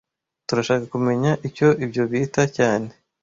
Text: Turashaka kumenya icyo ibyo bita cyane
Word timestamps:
Turashaka 0.47 0.83
kumenya 0.93 1.31
icyo 1.47 1.67
ibyo 1.85 2.03
bita 2.11 2.43
cyane 2.57 2.89